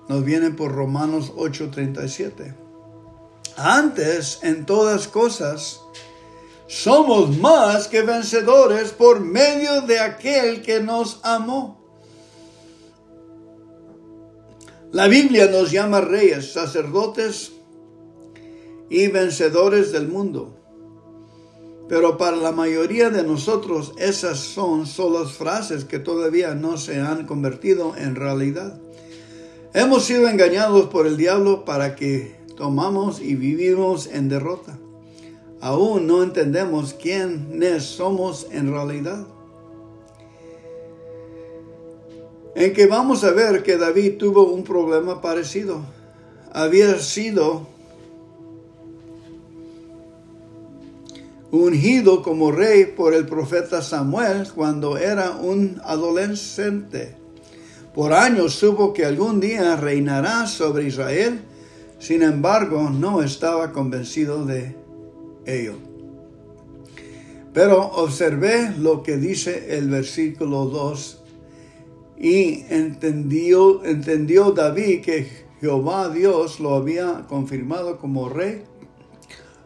nos 0.09 0.25
viene 0.25 0.51
por 0.51 0.73
Romanos 0.73 1.33
8:37. 1.37 2.55
Antes, 3.57 4.41
en 4.43 4.67
todas 4.67 5.09
cosas, 5.09 5.81
somos 6.67 7.37
más 7.39 7.89
que 7.89 8.03
vencedores 8.03 8.93
por 8.93 9.21
medio 9.21 9.83
de 9.83 9.99
aquel 9.99 10.63
que 10.63 10.81
nos 10.81 11.21
amó. 11.23 11.84
La 14.95 15.09
Biblia 15.09 15.49
nos 15.51 15.73
llama 15.73 16.03
reyes, 16.03 16.53
sacerdotes 16.53 17.51
y 18.89 19.09
vencedores 19.09 19.91
del 19.91 20.07
mundo. 20.07 20.57
Pero 21.89 22.17
para 22.17 22.37
la 22.37 22.53
mayoría 22.53 23.11
de 23.11 23.25
nosotros 23.25 23.93
esas 23.99 24.39
son 24.39 24.87
solo 24.87 25.27
frases 25.27 25.85
que 25.85 25.99
todavía 25.99 26.55
no 26.55 26.77
se 26.77 27.01
han 27.01 27.27
convertido 27.27 27.97
en 27.97 28.15
realidad. 28.15 28.81
Hemos 29.73 30.05
sido 30.05 30.29
engañados 30.29 30.87
por 30.91 31.09
el 31.09 31.17
diablo 31.17 31.65
para 31.65 31.97
que 31.97 32.37
tomamos 32.57 33.21
y 33.21 33.35
vivimos 33.35 34.07
en 34.07 34.29
derrota. 34.29 34.79
Aún 35.61 36.07
no 36.07 36.23
entendemos 36.23 36.95
quiénes 36.95 37.83
somos 37.83 38.47
en 38.53 38.71
realidad. 38.71 39.27
En 42.55 42.73
que 42.73 42.87
vamos 42.87 43.25
a 43.25 43.33
ver 43.33 43.63
que 43.63 43.77
David 43.77 44.17
tuvo 44.17 44.53
un 44.53 44.63
problema 44.63 45.21
parecido. 45.21 45.81
Había 46.53 46.99
sido 47.01 47.67
ungido 51.51 52.23
como 52.23 52.53
rey 52.53 52.87
por 52.87 53.15
el 53.15 53.27
profeta 53.27 53.83
Samuel 53.83 54.49
cuando 54.55 54.99
era 54.99 55.33
un 55.33 55.81
adolescente. 55.85 57.17
Por 57.93 58.13
años 58.13 58.55
supo 58.55 58.93
que 58.93 59.05
algún 59.05 59.41
día 59.41 59.77
reinará 59.77 60.47
sobre 60.47 60.87
Israel, 60.87 61.41
sin 61.99 62.23
embargo 62.23 62.91
no 62.91 63.23
estaba 63.23 63.73
convencido 63.73 64.45
de 64.45 64.77
ello. 65.47 65.75
Pero 67.53 67.83
observé 67.83 68.75
lo 68.79 69.03
que 69.05 69.17
dice 69.17 69.77
el 69.77 69.89
versículo 69.89 70.67
2 70.67 71.24
y 72.19 72.65
entendió, 72.69 73.85
entendió 73.85 74.53
David 74.53 75.03
que 75.03 75.27
Jehová 75.61 76.09
Dios 76.09 76.61
lo 76.61 76.75
había 76.75 77.27
confirmado 77.29 77.99
como 77.99 78.29
rey 78.29 78.63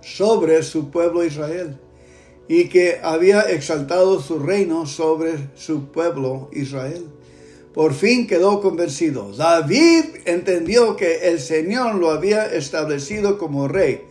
sobre 0.01 0.63
su 0.63 0.91
pueblo 0.91 1.25
Israel 1.25 1.79
y 2.49 2.69
que 2.69 3.01
había 3.03 3.43
exaltado 3.43 4.21
su 4.21 4.39
reino 4.39 4.87
sobre 4.87 5.35
su 5.55 5.87
pueblo 5.93 6.49
Israel 6.53 7.05
por 7.79 7.95
fin 7.95 8.27
quedó 8.27 8.61
convencido. 8.61 9.31
David 9.33 10.05
entendió 10.25 10.97
que 10.97 11.29
el 11.29 11.39
Señor 11.39 11.95
lo 11.95 12.11
había 12.11 12.47
establecido 12.47 13.39
como 13.39 13.69
rey. 13.69 14.03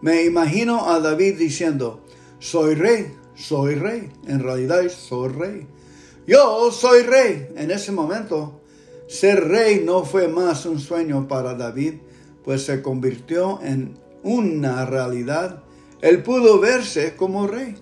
Me 0.00 0.22
imagino 0.22 0.88
a 0.88 1.00
David 1.00 1.36
diciendo, 1.36 2.04
soy 2.38 2.76
rey, 2.76 3.12
soy 3.34 3.74
rey, 3.74 4.12
en 4.28 4.40
realidad 4.40 4.88
soy 4.88 5.28
rey. 5.28 5.66
Yo 6.30 6.70
soy 6.70 7.02
rey. 7.02 7.48
En 7.56 7.72
ese 7.72 7.90
momento, 7.90 8.60
ser 9.08 9.48
rey 9.48 9.82
no 9.84 10.04
fue 10.04 10.28
más 10.28 10.64
un 10.64 10.78
sueño 10.78 11.26
para 11.26 11.54
David, 11.54 11.94
pues 12.44 12.64
se 12.64 12.82
convirtió 12.82 13.60
en 13.64 13.98
una 14.22 14.86
realidad. 14.86 15.64
Él 16.00 16.22
pudo 16.22 16.60
verse 16.60 17.16
como 17.16 17.48
rey. 17.48 17.74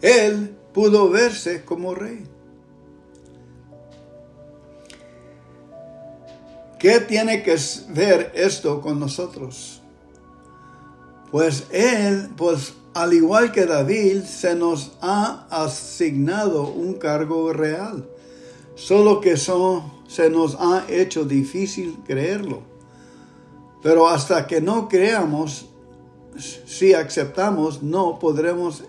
Él 0.00 0.56
pudo 0.72 1.10
verse 1.10 1.64
como 1.64 1.96
rey. 1.96 2.22
¿Qué 6.78 7.00
tiene 7.00 7.42
que 7.42 7.58
ver 7.88 8.30
esto 8.36 8.80
con 8.80 9.00
nosotros? 9.00 9.82
Pues 11.32 11.66
él, 11.72 12.30
pues 12.36 12.74
al 12.94 13.12
igual 13.12 13.52
que 13.52 13.66
David, 13.66 14.22
se 14.22 14.54
nos 14.54 14.92
ha 15.00 15.46
asignado 15.50 16.68
un 16.68 16.94
cargo 16.94 17.52
real, 17.52 18.08
solo 18.74 19.20
que 19.20 19.36
se 19.36 20.30
nos 20.30 20.56
ha 20.58 20.84
hecho 20.88 21.24
difícil 21.24 21.98
creerlo. 22.06 22.62
Pero 23.82 24.08
hasta 24.08 24.46
que 24.46 24.60
no 24.60 24.88
creamos, 24.88 25.66
si 26.38 26.94
aceptamos, 26.94 27.82
no 27.82 28.18
podremos 28.18 28.84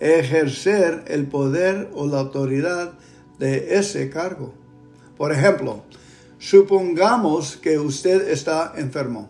ejercer 0.00 1.04
el 1.06 1.28
poder 1.28 1.90
o 1.94 2.06
la 2.06 2.20
autoridad 2.20 2.94
de 3.38 3.76
ese 3.76 4.10
cargo. 4.10 4.52
Por 5.16 5.30
ejemplo, 5.30 5.84
Supongamos 6.42 7.56
que 7.56 7.78
usted 7.78 8.28
está 8.28 8.72
enfermo. 8.76 9.28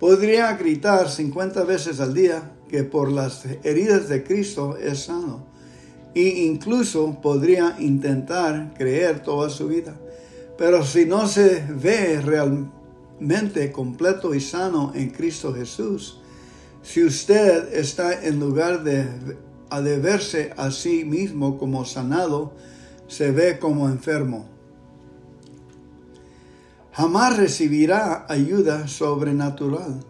Podría 0.00 0.52
gritar 0.56 1.08
50 1.08 1.62
veces 1.62 2.00
al 2.00 2.14
día 2.14 2.50
que 2.72 2.84
por 2.84 3.12
las 3.12 3.44
heridas 3.64 4.08
de 4.08 4.24
Cristo 4.24 4.78
es 4.78 5.04
sano. 5.04 5.44
E 6.14 6.46
incluso 6.46 7.20
podría 7.20 7.76
intentar 7.78 8.72
creer 8.78 9.22
toda 9.22 9.50
su 9.50 9.68
vida. 9.68 9.94
Pero 10.56 10.82
si 10.82 11.04
no 11.04 11.28
se 11.28 11.62
ve 11.68 12.18
realmente 12.22 13.70
completo 13.72 14.34
y 14.34 14.40
sano 14.40 14.90
en 14.94 15.10
Cristo 15.10 15.52
Jesús, 15.52 16.18
si 16.82 17.04
usted 17.04 17.74
está 17.74 18.24
en 18.24 18.40
lugar 18.40 18.82
de, 18.82 19.04
de 19.04 19.98
verse 19.98 20.54
a 20.56 20.70
sí 20.70 21.04
mismo 21.04 21.58
como 21.58 21.84
sanado, 21.84 22.54
se 23.06 23.32
ve 23.32 23.58
como 23.58 23.86
enfermo 23.86 24.48
jamás 26.92 27.36
recibirá 27.36 28.26
ayuda 28.28 28.86
sobrenatural. 28.86 30.04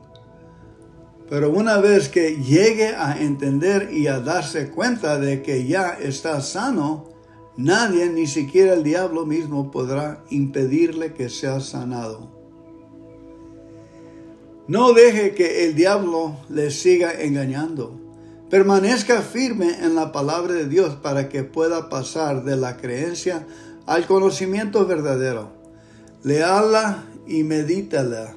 Pero 1.29 1.51
una 1.51 1.79
vez 1.79 2.09
que 2.09 2.37
llegue 2.37 2.89
a 2.89 3.21
entender 3.21 3.91
y 3.93 4.07
a 4.07 4.21
darse 4.21 4.71
cuenta 4.71 5.19
de 5.19 5.43
que 5.43 5.67
ya 5.67 5.97
está 6.01 6.41
sano, 6.41 7.09
nadie, 7.57 8.11
ni 8.11 8.27
siquiera 8.27 8.75
el 8.75 8.83
diablo 8.83 9.25
mismo, 9.25 9.71
podrá 9.71 10.25
impedirle 10.31 11.15
que 11.15 11.29
sea 11.29 11.61
sanado. 11.61 12.31
No 14.69 14.93
deje 14.93 15.35
que 15.35 15.65
el 15.67 15.75
diablo 15.75 16.37
le 16.49 16.71
siga 16.71 17.13
engañando. 17.21 17.99
Permanezca 18.49 19.23
firme 19.23 19.79
en 19.83 19.95
la 19.95 20.13
palabra 20.13 20.53
de 20.53 20.69
Dios 20.69 20.95
para 20.97 21.29
que 21.29 21.43
pueda 21.43 21.89
pasar 21.89 22.45
de 22.45 22.57
la 22.57 22.77
creencia 22.77 23.47
al 23.87 24.07
conocimiento 24.07 24.87
verdadero. 24.87 25.51
Leala 26.23 27.05
y 27.27 27.43
medítala. 27.43 28.37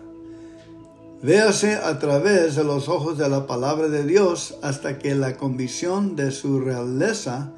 Véase 1.25 1.73
a 1.73 1.97
través 1.97 2.55
de 2.55 2.63
los 2.63 2.88
ojos 2.88 3.17
de 3.17 3.27
la 3.27 3.47
palabra 3.47 3.88
de 3.88 4.03
Dios 4.03 4.59
hasta 4.61 4.99
que 4.99 5.15
la 5.15 5.38
convicción 5.38 6.15
de 6.15 6.29
su 6.29 6.59
realeza 6.59 7.51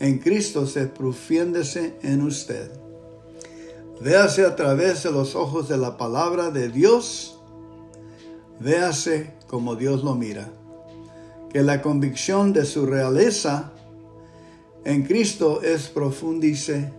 en 0.00 0.18
Cristo 0.18 0.66
se 0.66 0.88
profiéndese 0.88 1.96
en 2.02 2.22
usted. 2.22 2.72
Véase 4.00 4.44
a 4.44 4.56
través 4.56 5.04
de 5.04 5.12
los 5.12 5.36
ojos 5.36 5.68
de 5.68 5.76
la 5.76 5.96
palabra 5.96 6.50
de 6.50 6.68
Dios. 6.70 7.38
Véase 8.58 9.34
como 9.46 9.76
Dios 9.76 10.02
lo 10.02 10.16
mira. 10.16 10.50
Que 11.52 11.62
la 11.62 11.82
convicción 11.82 12.52
de 12.52 12.64
su 12.64 12.84
realeza 12.84 13.70
en 14.84 15.04
Cristo 15.04 15.62
es 15.62 15.86
profundice 15.86 16.92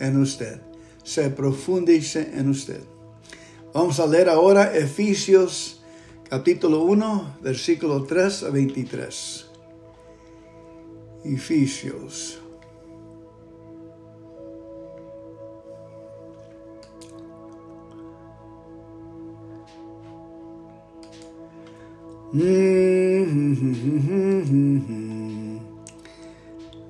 en 0.00 0.20
usted, 0.20 0.60
se 1.04 1.30
profundice 1.30 2.32
en 2.34 2.50
usted. 2.50 2.95
Vamos 3.76 4.00
a 4.00 4.06
leer 4.06 4.30
ahora 4.30 4.74
Efesios 4.74 5.82
capítulo 6.30 6.84
1, 6.84 7.36
versículo 7.42 8.04
3 8.04 8.44
a 8.44 8.48
23. 8.48 9.50
Efesios. 11.24 12.40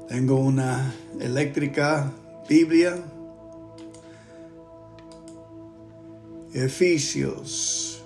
Tengo 0.08 0.36
una 0.36 0.94
eléctrica 1.18 2.12
Biblia. 2.48 3.15
Efesios 6.56 8.02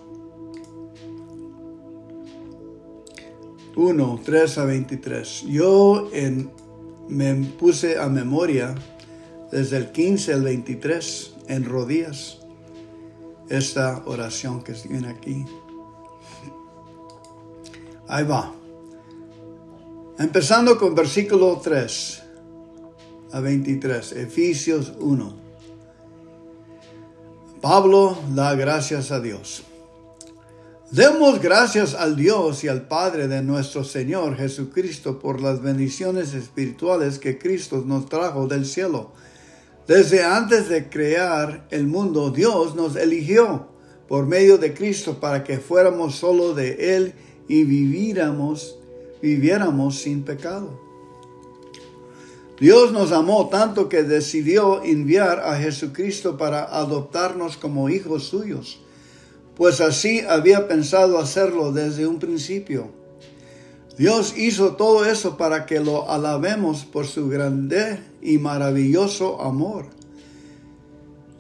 1, 3.76 4.20
3 4.24 4.58
a 4.58 4.64
23. 4.64 5.44
Yo 5.46 6.10
me 7.08 7.34
puse 7.60 7.96
a 7.96 8.08
memoria 8.08 8.74
desde 9.52 9.76
el 9.76 9.92
15 9.92 10.32
al 10.32 10.42
23 10.42 11.34
en 11.46 11.64
rodillas 11.64 12.38
esta 13.48 14.02
oración 14.06 14.64
que 14.64 14.72
tiene 14.72 15.08
aquí. 15.10 15.44
Ahí 18.08 18.24
va. 18.24 18.52
Empezando 20.18 20.76
con 20.76 20.96
versículo 20.96 21.60
3 21.62 22.22
a 23.30 23.38
23, 23.38 24.12
Efesios 24.12 24.92
1. 24.98 25.39
Pablo 27.60 28.16
da 28.34 28.54
gracias 28.54 29.10
a 29.10 29.20
Dios. 29.20 29.64
Demos 30.90 31.42
gracias 31.42 31.94
al 31.94 32.16
Dios 32.16 32.64
y 32.64 32.68
al 32.68 32.88
Padre 32.88 33.28
de 33.28 33.42
nuestro 33.42 33.84
Señor 33.84 34.38
Jesucristo 34.38 35.18
por 35.18 35.42
las 35.42 35.60
bendiciones 35.60 36.32
espirituales 36.32 37.18
que 37.18 37.38
Cristo 37.38 37.84
nos 37.86 38.08
trajo 38.08 38.46
del 38.46 38.64
cielo. 38.64 39.12
Desde 39.86 40.24
antes 40.24 40.70
de 40.70 40.88
crear 40.88 41.66
el 41.70 41.86
mundo, 41.86 42.30
Dios 42.30 42.74
nos 42.76 42.96
eligió 42.96 43.68
por 44.08 44.26
medio 44.26 44.56
de 44.56 44.72
Cristo 44.72 45.20
para 45.20 45.44
que 45.44 45.58
fuéramos 45.58 46.14
solo 46.14 46.54
de 46.54 46.96
Él 46.96 47.12
y 47.46 47.64
viviéramos, 47.64 48.78
viviéramos 49.20 49.98
sin 49.98 50.22
pecado. 50.22 50.89
Dios 52.60 52.92
nos 52.92 53.10
amó 53.10 53.48
tanto 53.48 53.88
que 53.88 54.02
decidió 54.02 54.84
enviar 54.84 55.40
a 55.40 55.56
Jesucristo 55.56 56.36
para 56.36 56.64
adoptarnos 56.64 57.56
como 57.56 57.88
hijos 57.88 58.24
suyos, 58.24 58.80
pues 59.56 59.80
así 59.80 60.20
había 60.20 60.68
pensado 60.68 61.18
hacerlo 61.18 61.72
desde 61.72 62.06
un 62.06 62.18
principio. 62.18 62.88
Dios 63.96 64.34
hizo 64.36 64.76
todo 64.76 65.06
eso 65.06 65.38
para 65.38 65.64
que 65.64 65.80
lo 65.80 66.10
alabemos 66.10 66.84
por 66.84 67.06
su 67.06 67.30
grande 67.30 67.98
y 68.20 68.36
maravilloso 68.36 69.40
amor. 69.40 69.86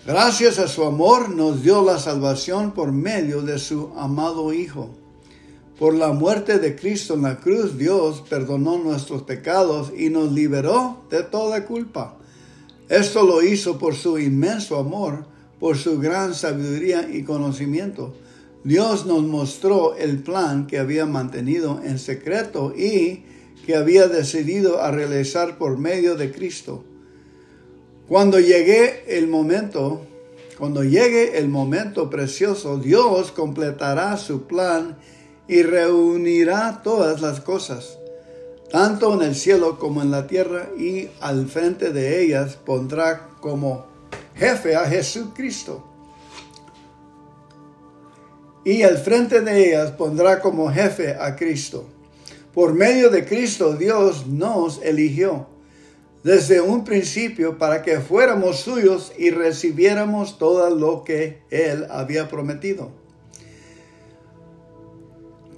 Gracias 0.06 0.58
a 0.58 0.68
su 0.68 0.84
amor 0.84 1.28
nos 1.28 1.62
dio 1.62 1.84
la 1.84 1.98
salvación 1.98 2.72
por 2.72 2.92
medio 2.92 3.42
de 3.42 3.58
su 3.58 3.92
amado 3.96 4.54
Hijo. 4.54 4.99
Por 5.80 5.94
la 5.94 6.12
muerte 6.12 6.58
de 6.58 6.76
Cristo 6.76 7.14
en 7.14 7.22
la 7.22 7.40
cruz, 7.40 7.78
Dios 7.78 8.22
perdonó 8.28 8.76
nuestros 8.76 9.22
pecados 9.22 9.90
y 9.96 10.10
nos 10.10 10.30
liberó 10.30 11.04
de 11.08 11.22
toda 11.22 11.64
culpa. 11.64 12.18
Esto 12.90 13.22
lo 13.22 13.42
hizo 13.42 13.78
por 13.78 13.94
su 13.94 14.18
inmenso 14.18 14.76
amor, 14.76 15.24
por 15.58 15.78
su 15.78 15.98
gran 15.98 16.34
sabiduría 16.34 17.08
y 17.10 17.22
conocimiento. 17.22 18.12
Dios 18.62 19.06
nos 19.06 19.22
mostró 19.22 19.96
el 19.96 20.18
plan 20.18 20.66
que 20.66 20.78
había 20.78 21.06
mantenido 21.06 21.80
en 21.82 21.98
secreto 21.98 22.74
y 22.76 23.24
que 23.64 23.74
había 23.74 24.06
decidido 24.06 24.82
a 24.82 24.90
realizar 24.90 25.56
por 25.56 25.78
medio 25.78 26.14
de 26.14 26.30
Cristo. 26.30 26.84
Cuando 28.06 28.38
llegue 28.38 29.16
el 29.16 29.28
momento, 29.28 30.02
cuando 30.58 30.84
llegue 30.84 31.38
el 31.38 31.48
momento 31.48 32.10
precioso, 32.10 32.76
Dios 32.76 33.32
completará 33.32 34.18
su 34.18 34.42
plan 34.42 34.98
y 35.48 35.62
reunirá 35.62 36.80
todas 36.82 37.20
las 37.20 37.40
cosas, 37.40 37.98
tanto 38.70 39.14
en 39.14 39.22
el 39.22 39.34
cielo 39.34 39.78
como 39.78 40.02
en 40.02 40.10
la 40.10 40.26
tierra, 40.26 40.68
y 40.78 41.08
al 41.20 41.48
frente 41.48 41.92
de 41.92 42.22
ellas 42.22 42.56
pondrá 42.56 43.28
como 43.40 43.86
jefe 44.36 44.76
a 44.76 44.86
Jesucristo. 44.86 45.84
Y 48.64 48.82
al 48.82 48.98
frente 48.98 49.40
de 49.40 49.68
ellas 49.68 49.90
pondrá 49.92 50.40
como 50.40 50.70
jefe 50.70 51.16
a 51.18 51.34
Cristo. 51.34 51.84
Por 52.54 52.74
medio 52.74 53.10
de 53.10 53.24
Cristo 53.24 53.74
Dios 53.74 54.26
nos 54.26 54.80
eligió 54.82 55.46
desde 56.22 56.60
un 56.60 56.84
principio 56.84 57.58
para 57.58 57.82
que 57.82 58.00
fuéramos 58.00 58.60
suyos 58.60 59.12
y 59.16 59.30
recibiéramos 59.30 60.38
todo 60.38 60.68
lo 60.74 61.02
que 61.02 61.42
Él 61.50 61.86
había 61.90 62.28
prometido 62.28 62.99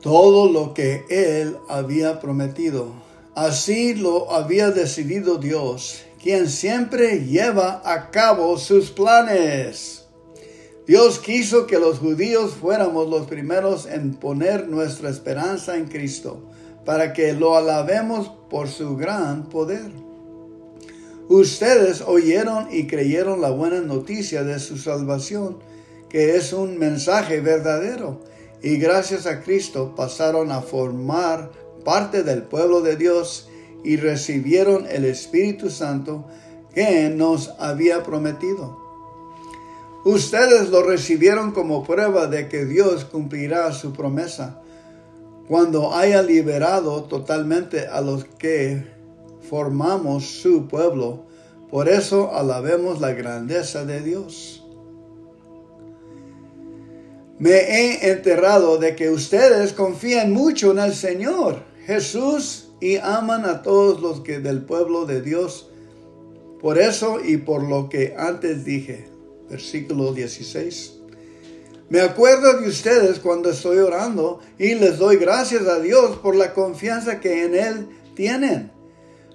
todo 0.03 0.51
lo 0.51 0.75
que 0.75 1.05
él 1.09 1.57
había 1.69 2.21
prometido. 2.21 2.93
Así 3.35 3.95
lo 3.95 4.33
había 4.33 4.71
decidido 4.71 5.39
Dios, 5.39 6.03
quien 6.21 6.51
siempre 6.51 7.25
lleva 7.25 7.81
a 7.85 8.11
cabo 8.11 8.59
sus 8.59 8.91
planes. 8.91 10.05
Dios 10.87 11.21
quiso 11.21 11.67
que 11.69 11.79
los 11.79 12.01
judíos 12.01 12.53
fuéramos 12.61 13.09
los 13.09 13.29
primeros 13.29 13.87
en 13.87 14.15
poner 14.15 14.69
nuestra 14.69 15.09
esperanza 15.09 15.77
en 15.77 15.87
Cristo, 15.87 16.51
para 16.85 17.13
que 17.13 17.33
lo 17.33 17.57
alabemos 17.57 18.29
por 18.51 18.69
su 18.69 18.97
gran 18.97 19.49
poder. 19.49 19.93
Ustedes 21.29 22.03
oyeron 22.05 22.67
y 22.73 22.89
creyeron 22.89 23.41
la 23.41 23.51
buena 23.51 23.81
noticia 23.81 24.43
de 24.43 24.59
su 24.59 24.77
salvación, 24.77 25.59
que 26.11 26.37
es 26.37 26.53
un 26.53 26.77
mensaje 26.77 27.41
verdadero 27.41 28.32
y 28.63 28.77
gracias 28.77 29.27
a 29.27 29.41
Cristo 29.43 29.95
pasaron 29.97 30.53
a 30.53 30.63
formar 30.63 31.51
parte 31.85 32.23
del 32.23 32.45
pueblo 32.45 32.81
de 32.81 32.97
Dios 32.97 33.49
y 33.83 33.97
recibieron 33.97 34.87
el 34.89 35.05
Espíritu 35.05 35.69
Santo 35.69 36.25
que 36.73 37.11
nos 37.11 37.55
había 37.59 38.05
prometido. 38.05 38.81
Ustedes 40.05 40.71
lo 40.71 40.83
recibieron 40.83 41.53
como 41.53 41.85
prueba 41.85 42.29
de 42.29 42.49
que 42.49 42.65
Dios 42.65 43.05
cumplirá 43.05 43.73
su 43.73 43.93
promesa 43.93 44.61
cuando 45.49 45.95
haya 45.95 46.23
liberado 46.23 47.05
totalmente 47.05 47.89
a 47.89 48.01
los 48.01 48.25
que 48.25 48.85
formamos 49.49 50.25
su 50.25 50.69
pueblo. 50.69 51.27
Por 51.71 51.89
eso 51.89 52.35
alabemos 52.35 53.01
la 53.01 53.13
grandeza 53.13 53.85
de 53.85 54.01
Dios 54.01 54.62
me 57.43 57.51
he 57.59 58.13
enterrado 58.13 58.79
de 58.79 58.95
que 58.95 59.11
ustedes 59.11 59.73
confían 59.73 60.33
mucho 60.33 60.71
en 60.71 60.79
el 60.79 60.95
Señor 60.95 61.65
Jesús 61.85 62.69
y 62.81 62.99
aman 62.99 63.47
a 63.47 63.63
todos 63.63 64.01
los 64.01 64.21
que 64.21 64.39
del 64.39 64.63
pueblo 64.63 65.07
de 65.07 65.23
Dios. 65.23 65.69
Por 66.61 66.79
eso 66.79 67.19
y 67.21 67.39
por 67.39 67.65
lo 67.65 67.89
que 67.89 68.15
antes 68.17 68.65
dije, 68.65 69.09
versículo 69.51 70.13
16. 70.13 70.93
Me 71.89 72.01
acuerdo 72.01 72.61
de 72.61 72.69
ustedes 72.69 73.19
cuando 73.19 73.51
estoy 73.51 73.79
orando 73.79 74.39
y 74.57 74.77
les 74.77 74.99
doy 74.99 75.17
gracias 75.17 75.67
a 75.67 75.81
Dios 75.81 76.19
por 76.19 76.37
la 76.37 76.55
confianza 76.55 77.19
que 77.19 77.45
en 77.45 77.57
Él 77.57 77.89
tienen. 78.15 78.71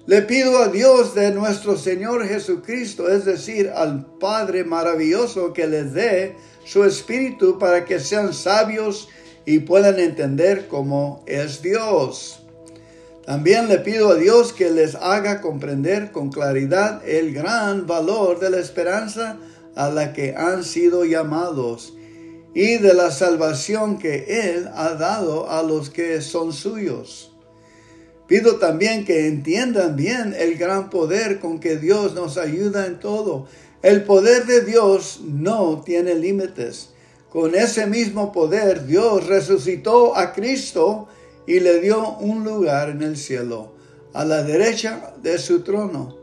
Le 0.08 0.22
pido 0.22 0.56
a 0.56 0.68
Dios 0.68 1.14
de 1.14 1.32
nuestro 1.32 1.76
Señor 1.76 2.26
Jesucristo, 2.26 3.10
es 3.10 3.26
decir, 3.26 3.70
al 3.74 4.06
Padre 4.18 4.64
maravilloso, 4.64 5.52
que 5.52 5.66
les 5.66 5.92
dé 5.92 6.34
su 6.64 6.82
espíritu 6.84 7.58
para 7.58 7.84
que 7.84 8.00
sean 8.00 8.32
sabios 8.32 9.10
y 9.44 9.58
puedan 9.58 10.00
entender 10.00 10.66
cómo 10.66 11.22
es 11.26 11.60
Dios. 11.60 12.40
También 13.26 13.68
le 13.68 13.80
pido 13.80 14.08
a 14.08 14.14
Dios 14.14 14.54
que 14.54 14.70
les 14.70 14.94
haga 14.94 15.42
comprender 15.42 16.10
con 16.10 16.30
claridad 16.30 17.06
el 17.06 17.34
gran 17.34 17.86
valor 17.86 18.40
de 18.40 18.48
la 18.48 18.60
esperanza 18.60 19.36
a 19.74 19.90
la 19.90 20.14
que 20.14 20.34
han 20.34 20.64
sido 20.64 21.04
llamados 21.04 21.92
y 22.54 22.78
de 22.78 22.94
la 22.94 23.10
salvación 23.10 23.98
que 23.98 24.24
Él 24.54 24.70
ha 24.74 24.94
dado 24.94 25.50
a 25.50 25.62
los 25.62 25.90
que 25.90 26.22
son 26.22 26.54
suyos. 26.54 27.34
Pido 28.28 28.56
también 28.56 29.04
que 29.04 29.26
entiendan 29.26 29.96
bien 29.96 30.36
el 30.38 30.56
gran 30.56 30.90
poder 30.90 31.40
con 31.40 31.58
que 31.58 31.76
Dios 31.76 32.14
nos 32.14 32.36
ayuda 32.36 32.86
en 32.86 33.00
todo 33.00 33.48
el 33.82 34.02
poder 34.02 34.44
de 34.46 34.62
Dios 34.62 35.20
no 35.24 35.82
tiene 35.84 36.16
límites. 36.16 36.88
Con 37.30 37.54
ese 37.54 37.86
mismo 37.86 38.32
poder 38.32 38.86
Dios 38.86 39.28
resucitó 39.28 40.16
a 40.16 40.32
Cristo 40.32 41.06
y 41.46 41.60
le 41.60 41.80
dio 41.80 42.16
un 42.16 42.42
lugar 42.42 42.90
en 42.90 43.02
el 43.02 43.16
cielo, 43.16 43.74
a 44.12 44.24
la 44.24 44.42
derecha 44.42 45.14
de 45.22 45.38
su 45.38 45.60
trono. 45.60 46.16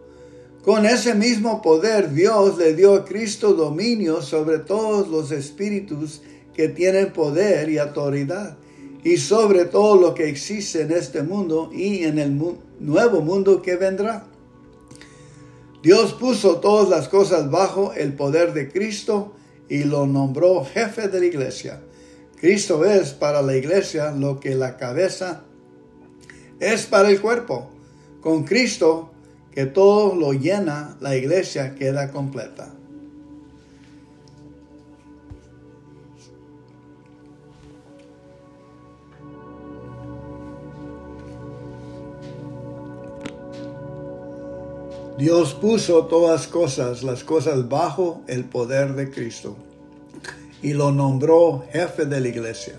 Con 0.66 0.86
ese 0.86 1.16
mismo 1.16 1.62
poder 1.62 2.12
Dios 2.12 2.58
le 2.58 2.74
dio 2.74 2.94
a 2.96 3.06
Cristo 3.06 3.54
dominio 3.54 4.22
sobre 4.22 4.58
todos 4.60 5.08
los 5.08 5.32
espíritus 5.32 6.24
que 6.54 6.68
tienen 6.68 7.14
poder 7.14 7.70
y 7.70 7.78
autoridad 7.78 8.58
y 9.06 9.18
sobre 9.18 9.66
todo 9.66 10.02
lo 10.02 10.16
que 10.16 10.28
existe 10.28 10.82
en 10.82 10.92
este 10.92 11.22
mundo 11.22 11.70
y 11.72 12.06
en 12.06 12.18
el 12.18 12.36
nuevo 12.80 13.22
mundo 13.22 13.62
que 13.62 13.76
vendrá. 13.76 14.26
Dios 15.84 16.14
puso 16.14 16.60
todas 16.60 16.90
las 16.90 17.08
cosas 17.08 17.52
bajo 17.52 17.94
el 17.94 18.14
poder 18.14 18.54
de 18.54 18.68
Cristo 18.68 19.36
y 19.70 19.84
lo 19.84 20.08
nombró 20.08 20.66
jefe 20.66 21.08
de 21.08 21.20
la 21.20 21.26
iglesia. 21.28 21.84
Cristo 22.42 22.84
es 22.84 23.12
para 23.12 23.44
la 23.44 23.56
iglesia 23.56 24.10
lo 24.10 24.40
que 24.40 24.56
la 24.56 24.76
cabeza 24.76 25.44
es 26.60 26.88
para 26.88 27.12
el 27.12 27.22
cuerpo. 27.22 27.70
Con 28.22 28.44
Cristo, 28.44 29.12
que 29.52 29.68
todo 29.68 30.16
lo 30.16 30.34
llena, 30.34 30.98
la 31.00 31.16
iglesia 31.16 31.76
queda 31.76 32.10
completa. 32.10 32.74
Dios 45.18 45.54
puso 45.54 46.08
todas 46.08 46.46
cosas, 46.46 47.02
las 47.02 47.24
cosas 47.24 47.70
bajo 47.70 48.22
el 48.28 48.44
poder 48.44 48.96
de 48.96 49.10
Cristo 49.10 49.56
y 50.62 50.74
lo 50.74 50.92
nombró 50.92 51.64
jefe 51.72 52.06
de 52.06 52.20
la 52.20 52.28
iglesia. 52.28 52.74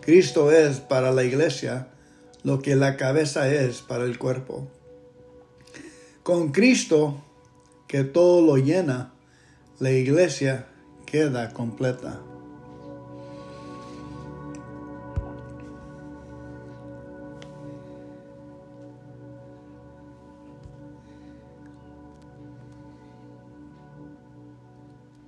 Cristo 0.00 0.52
es 0.52 0.78
para 0.78 1.10
la 1.10 1.24
iglesia 1.24 1.88
lo 2.44 2.60
que 2.60 2.76
la 2.76 2.96
cabeza 2.96 3.52
es 3.52 3.82
para 3.82 4.04
el 4.04 4.18
cuerpo. 4.18 4.68
Con 6.22 6.52
Cristo, 6.52 7.20
que 7.88 8.04
todo 8.04 8.40
lo 8.40 8.56
llena, 8.56 9.12
la 9.80 9.90
iglesia 9.90 10.68
queda 11.06 11.52
completa. 11.52 12.20